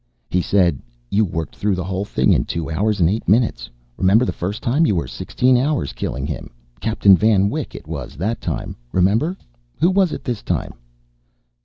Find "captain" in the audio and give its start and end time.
6.79-7.15